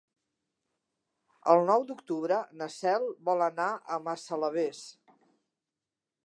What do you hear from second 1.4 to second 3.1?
El nou d'octubre na Cel